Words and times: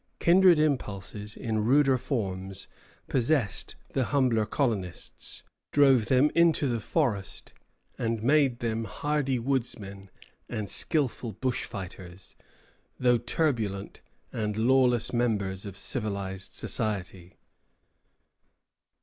Kindred 0.17 0.57
impulses, 0.57 1.37
in 1.37 1.63
ruder 1.63 1.95
forms, 1.95 2.67
possessed 3.07 3.75
the 3.93 4.05
humbler 4.05 4.47
colonists, 4.47 5.43
drove 5.71 6.07
them 6.07 6.31
into 6.33 6.67
the 6.67 6.79
forest, 6.79 7.53
and 7.99 8.23
made 8.23 8.61
them 8.61 8.85
hardy 8.85 9.37
woodsmen 9.37 10.09
and 10.49 10.71
skilful 10.71 11.33
bushfighters, 11.33 12.33
though 12.99 13.19
turbulent 13.19 14.01
and 14.33 14.57
lawless 14.57 15.13
members 15.13 15.67
of 15.67 15.77
civilized 15.77 16.55
society. 16.55 17.35